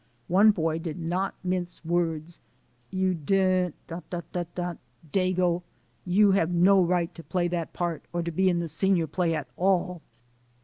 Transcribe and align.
One 0.29 0.49
boy 0.49 0.79
did 0.79 0.97
not 0.97 1.35
mince 1.43 1.85
words: 1.85 2.39
"You 2.89 3.13
d 3.13 3.71
dago! 3.87 5.61
You 6.05 6.31
have 6.31 6.49
no 6.49 6.81
right 6.83 7.13
to 7.13 7.23
play 7.23 7.47
that 7.49 7.73
part 7.73 8.05
or 8.11 8.23
to 8.23 8.31
be 8.31 8.49
in 8.49 8.57
the 8.57 8.67
senior 8.67 9.05
play 9.05 9.35
at 9.35 9.47
all." 9.57 10.01